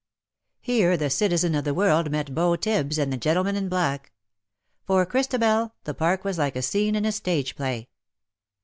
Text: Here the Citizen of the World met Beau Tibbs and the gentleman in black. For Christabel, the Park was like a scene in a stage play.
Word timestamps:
Here 0.61 0.97
the 0.97 1.11
Citizen 1.11 1.53
of 1.53 1.63
the 1.63 1.75
World 1.75 2.09
met 2.09 2.33
Beau 2.33 2.55
Tibbs 2.55 2.97
and 2.97 3.13
the 3.13 3.17
gentleman 3.17 3.55
in 3.55 3.69
black. 3.69 4.11
For 4.83 5.05
Christabel, 5.05 5.75
the 5.83 5.93
Park 5.93 6.23
was 6.23 6.39
like 6.39 6.55
a 6.55 6.63
scene 6.63 6.95
in 6.95 7.05
a 7.05 7.11
stage 7.11 7.55
play. 7.55 7.87